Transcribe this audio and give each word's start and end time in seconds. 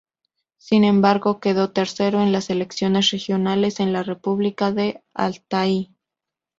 Sin 0.57 0.83
embargo, 0.83 1.39
quedó 1.39 1.69
tercero 1.73 2.21
en 2.23 2.31
las 2.31 2.49
elecciones 2.49 3.11
regionales 3.11 3.79
en 3.79 3.93
la 3.93 4.01
República 4.01 4.71
de 4.71 5.03
Altái. 5.13 5.93